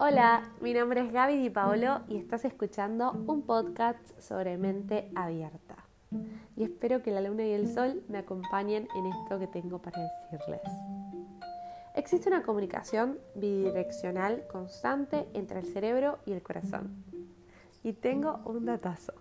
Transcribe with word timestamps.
Hola, 0.00 0.44
mi 0.60 0.74
nombre 0.74 1.00
es 1.00 1.12
Gaby 1.12 1.38
Di 1.38 1.50
Paolo 1.50 2.02
y 2.06 2.18
estás 2.18 2.44
escuchando 2.44 3.10
un 3.26 3.42
podcast 3.42 3.98
sobre 4.20 4.56
mente 4.56 5.10
abierta. 5.16 5.74
Y 6.54 6.62
espero 6.62 7.02
que 7.02 7.10
la 7.10 7.20
luna 7.20 7.44
y 7.44 7.50
el 7.50 7.66
sol 7.66 8.04
me 8.06 8.18
acompañen 8.18 8.86
en 8.94 9.06
esto 9.06 9.40
que 9.40 9.48
tengo 9.48 9.80
para 9.80 10.00
decirles. 10.30 10.62
Existe 11.96 12.28
una 12.28 12.44
comunicación 12.44 13.18
bidireccional 13.34 14.46
constante 14.46 15.26
entre 15.34 15.58
el 15.58 15.66
cerebro 15.66 16.20
y 16.26 16.32
el 16.32 16.44
corazón. 16.44 17.04
Y 17.82 17.92
tengo 17.92 18.38
un 18.44 18.66
datazo. 18.66 19.14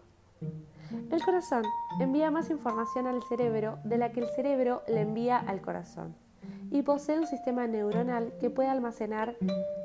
El 1.10 1.24
corazón 1.24 1.64
envía 2.00 2.30
más 2.30 2.52
información 2.52 3.08
al 3.08 3.24
cerebro 3.24 3.80
de 3.84 3.98
la 3.98 4.12
que 4.12 4.20
el 4.20 4.30
cerebro 4.36 4.84
le 4.88 5.02
envía 5.02 5.40
al 5.40 5.60
corazón 5.60 6.27
y 6.72 6.82
posee 6.82 7.20
un 7.20 7.28
sistema 7.28 7.68
neuronal 7.68 8.34
que 8.40 8.50
puede 8.50 8.70
almacenar 8.70 9.36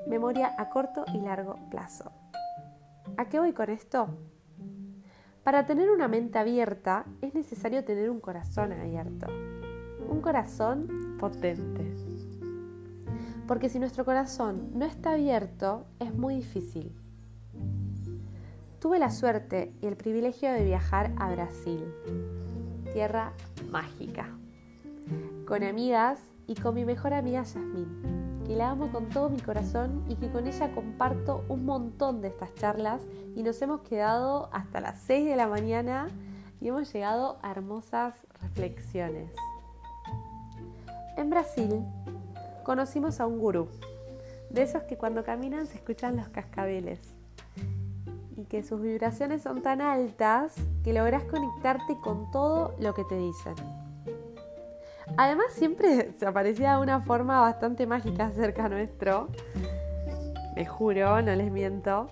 memoria 0.06 0.54
a 0.58 0.68
corto 0.68 1.04
y 1.14 1.20
largo 1.20 1.56
plazo. 1.70 2.12
¿A 3.16 3.28
qué 3.28 3.38
voy 3.38 3.52
con 3.52 3.70
esto? 3.70 4.08
Para 5.44 5.66
tener 5.66 5.90
una 5.90 6.08
mente 6.08 6.38
abierta 6.38 7.04
es 7.20 7.34
necesario 7.34 7.84
tener 7.84 8.10
un 8.10 8.20
corazón 8.20 8.72
abierto, 8.72 9.26
un 10.08 10.20
corazón 10.20 11.16
potente. 11.18 11.92
Porque 13.48 13.68
si 13.68 13.78
nuestro 13.78 14.04
corazón 14.04 14.70
no 14.74 14.84
está 14.84 15.12
abierto 15.12 15.86
es 15.98 16.14
muy 16.14 16.36
difícil. 16.36 16.92
Tuve 18.78 18.98
la 18.98 19.10
suerte 19.10 19.72
y 19.80 19.86
el 19.86 19.96
privilegio 19.96 20.52
de 20.52 20.64
viajar 20.64 21.12
a 21.16 21.30
Brasil, 21.30 21.84
tierra 22.92 23.32
mágica, 23.70 24.28
con 25.46 25.62
amigas 25.62 26.18
y 26.46 26.54
con 26.54 26.74
mi 26.74 26.84
mejor 26.84 27.14
amiga 27.14 27.42
Yasmín, 27.42 28.42
que 28.46 28.56
la 28.56 28.70
amo 28.70 28.90
con 28.90 29.08
todo 29.08 29.28
mi 29.28 29.40
corazón 29.40 30.04
y 30.08 30.16
que 30.16 30.30
con 30.30 30.46
ella 30.46 30.74
comparto 30.74 31.44
un 31.48 31.64
montón 31.64 32.20
de 32.20 32.28
estas 32.28 32.54
charlas 32.54 33.02
y 33.34 33.42
nos 33.42 33.60
hemos 33.62 33.80
quedado 33.82 34.48
hasta 34.52 34.80
las 34.80 34.98
6 35.00 35.26
de 35.26 35.36
la 35.36 35.48
mañana 35.48 36.08
y 36.60 36.68
hemos 36.68 36.92
llegado 36.92 37.38
a 37.42 37.50
hermosas 37.50 38.14
reflexiones. 38.40 39.30
En 41.16 41.30
Brasil 41.30 41.84
conocimos 42.64 43.20
a 43.20 43.26
un 43.26 43.38
gurú, 43.38 43.68
de 44.50 44.62
esos 44.62 44.82
que 44.82 44.96
cuando 44.96 45.24
caminan 45.24 45.66
se 45.66 45.76
escuchan 45.76 46.16
los 46.16 46.28
cascabeles 46.28 47.00
y 48.36 48.44
que 48.44 48.62
sus 48.62 48.80
vibraciones 48.80 49.42
son 49.42 49.62
tan 49.62 49.80
altas 49.80 50.54
que 50.84 50.92
logras 50.92 51.24
conectarte 51.24 51.96
con 52.02 52.30
todo 52.30 52.74
lo 52.78 52.94
que 52.94 53.04
te 53.04 53.16
dicen. 53.16 53.81
Además 55.16 55.52
siempre 55.52 56.12
se 56.18 56.26
aparecía 56.26 56.76
de 56.76 56.82
una 56.82 57.00
forma 57.00 57.40
bastante 57.40 57.86
mágica 57.86 58.30
cerca 58.30 58.68
nuestro. 58.68 59.28
Me 60.56 60.64
juro, 60.66 61.20
no 61.22 61.34
les 61.34 61.50
miento. 61.50 62.10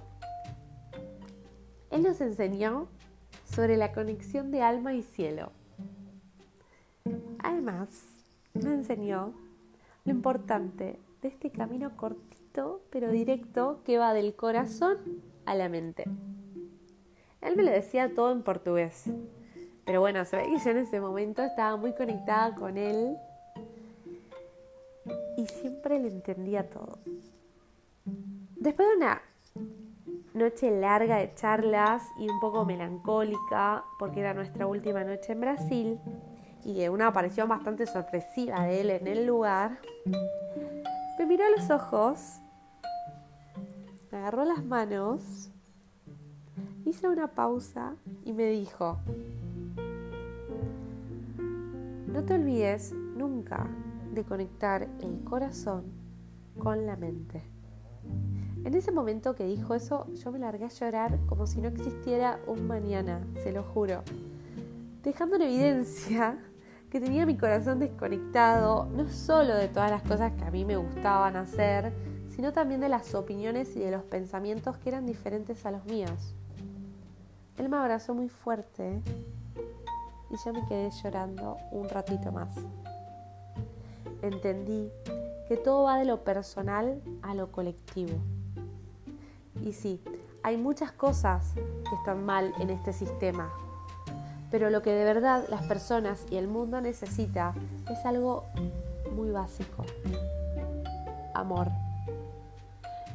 Él 1.90 2.02
nos 2.02 2.20
enseñó 2.20 2.88
sobre 3.44 3.76
la 3.76 3.92
conexión 3.92 4.50
de 4.50 4.62
alma 4.62 4.94
y 4.94 5.02
cielo. 5.02 5.52
Además, 7.42 7.88
nos 8.54 8.66
enseñó 8.66 9.32
lo 10.04 10.12
importante 10.12 10.98
de 11.22 11.28
este 11.28 11.50
camino 11.50 11.96
cortito 11.96 12.40
pero 12.90 13.10
directo 13.10 13.80
que 13.84 13.98
va 13.98 14.12
del 14.12 14.34
corazón 14.34 14.98
a 15.46 15.54
la 15.54 15.68
mente. 15.68 16.04
Él 17.40 17.56
me 17.56 17.62
lo 17.62 17.70
decía 17.70 18.14
todo 18.14 18.32
en 18.32 18.42
portugués, 18.42 19.04
pero 19.90 20.02
bueno, 20.02 20.24
se 20.24 20.36
ve 20.36 20.44
que 20.44 20.64
yo 20.64 20.70
en 20.70 20.76
ese 20.76 21.00
momento 21.00 21.42
estaba 21.42 21.76
muy 21.76 21.92
conectada 21.92 22.54
con 22.54 22.78
él 22.78 23.16
y 25.36 25.44
siempre 25.46 25.98
le 25.98 26.06
entendía 26.06 26.64
todo. 26.64 26.96
Después 28.54 28.88
de 28.88 28.96
una 28.98 29.20
noche 30.32 30.70
larga 30.70 31.16
de 31.16 31.34
charlas 31.34 32.04
y 32.20 32.28
un 32.28 32.38
poco 32.38 32.64
melancólica, 32.64 33.82
porque 33.98 34.20
era 34.20 34.32
nuestra 34.32 34.64
última 34.68 35.02
noche 35.02 35.32
en 35.32 35.40
Brasil, 35.40 35.98
y 36.64 36.86
una 36.86 37.08
aparición 37.08 37.48
bastante 37.48 37.84
sorpresiva 37.84 38.62
de 38.66 38.82
él 38.82 38.90
en 38.90 39.08
el 39.08 39.26
lugar, 39.26 39.80
me 41.18 41.26
miró 41.26 41.46
a 41.46 41.50
los 41.50 41.68
ojos, 41.68 42.38
me 44.12 44.18
agarró 44.18 44.44
las 44.44 44.64
manos, 44.64 45.50
hizo 46.84 47.10
una 47.10 47.26
pausa 47.26 47.96
y 48.24 48.32
me 48.32 48.46
dijo, 48.50 49.00
no 52.12 52.24
te 52.24 52.34
olvides 52.34 52.92
nunca 52.92 53.68
de 54.12 54.24
conectar 54.24 54.88
el 55.00 55.22
corazón 55.22 55.84
con 56.58 56.84
la 56.86 56.96
mente. 56.96 57.42
En 58.64 58.74
ese 58.74 58.90
momento 58.90 59.34
que 59.34 59.46
dijo 59.46 59.74
eso, 59.74 60.06
yo 60.14 60.32
me 60.32 60.38
largué 60.38 60.64
a 60.64 60.68
llorar 60.68 61.18
como 61.26 61.46
si 61.46 61.60
no 61.60 61.68
existiera 61.68 62.40
un 62.46 62.66
mañana, 62.66 63.24
se 63.42 63.52
lo 63.52 63.62
juro, 63.62 64.02
dejando 65.02 65.36
en 65.36 65.42
evidencia 65.42 66.38
que 66.90 67.00
tenía 67.00 67.24
mi 67.24 67.36
corazón 67.36 67.78
desconectado 67.78 68.86
no 68.86 69.08
solo 69.08 69.54
de 69.54 69.68
todas 69.68 69.90
las 69.90 70.02
cosas 70.02 70.32
que 70.32 70.44
a 70.44 70.50
mí 70.50 70.64
me 70.64 70.76
gustaban 70.76 71.36
hacer, 71.36 71.92
sino 72.34 72.52
también 72.52 72.80
de 72.80 72.88
las 72.88 73.14
opiniones 73.14 73.76
y 73.76 73.80
de 73.80 73.92
los 73.92 74.02
pensamientos 74.02 74.76
que 74.78 74.88
eran 74.88 75.06
diferentes 75.06 75.64
a 75.64 75.70
los 75.70 75.84
míos. 75.84 76.34
Él 77.56 77.68
me 77.68 77.76
abrazó 77.76 78.14
muy 78.14 78.28
fuerte 78.28 79.00
y 80.30 80.36
yo 80.36 80.52
me 80.52 80.64
quedé 80.66 80.90
llorando 80.90 81.56
un 81.72 81.88
ratito 81.88 82.32
más. 82.32 82.54
Entendí 84.22 84.90
que 85.48 85.56
todo 85.56 85.84
va 85.84 85.98
de 85.98 86.04
lo 86.04 86.22
personal 86.22 87.02
a 87.22 87.34
lo 87.34 87.50
colectivo. 87.50 88.16
Y 89.60 89.72
sí, 89.72 90.00
hay 90.42 90.56
muchas 90.56 90.92
cosas 90.92 91.52
que 91.54 91.94
están 91.96 92.24
mal 92.24 92.54
en 92.60 92.70
este 92.70 92.92
sistema, 92.92 93.52
pero 94.50 94.70
lo 94.70 94.82
que 94.82 94.90
de 94.90 95.04
verdad 95.04 95.44
las 95.48 95.62
personas 95.64 96.24
y 96.30 96.36
el 96.36 96.48
mundo 96.48 96.80
necesita 96.80 97.54
es 97.90 98.04
algo 98.06 98.44
muy 99.14 99.30
básico. 99.30 99.84
Amor. 101.34 101.68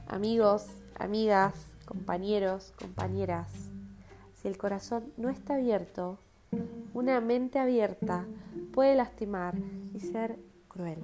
Amigos, 0.08 0.68
amigas, 1.00 1.54
compañeros, 1.86 2.74
compañeras. 2.80 3.48
Si 4.36 4.48
el 4.48 4.58
corazón 4.58 5.04
no 5.18 5.30
está 5.30 5.56
abierto, 5.56 6.20
una 6.94 7.20
mente 7.22 7.60
abierta 7.60 8.26
puede 8.74 8.96
lastimar 8.96 9.56
y 9.94 10.00
ser 10.00 10.38
cruel. 10.68 11.00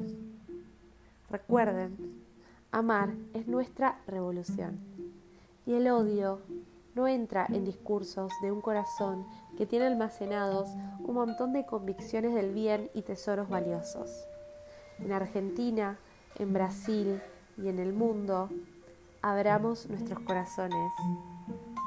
Recuerden, 1.29 1.97
amar 2.71 3.13
es 3.33 3.47
nuestra 3.47 3.99
revolución 4.07 4.79
y 5.65 5.73
el 5.73 5.87
odio 5.89 6.41
no 6.95 7.07
entra 7.07 7.45
en 7.49 7.63
discursos 7.63 8.31
de 8.41 8.51
un 8.51 8.61
corazón 8.61 9.25
que 9.57 9.65
tiene 9.65 9.85
almacenados 9.85 10.69
un 10.99 11.15
montón 11.15 11.53
de 11.53 11.65
convicciones 11.65 12.33
del 12.33 12.53
bien 12.53 12.89
y 12.93 13.01
tesoros 13.01 13.49
valiosos. 13.49 14.25
En 14.99 15.11
Argentina, 15.11 15.97
en 16.37 16.53
Brasil 16.53 17.21
y 17.57 17.67
en 17.69 17.79
el 17.79 17.93
mundo, 17.93 18.49
abramos 19.21 19.89
nuestros 19.89 20.19
corazones 20.19 20.91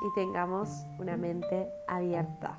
y 0.06 0.15
tengamos 0.15 0.69
una 0.98 1.16
mente 1.16 1.69
abierta. 1.86 2.59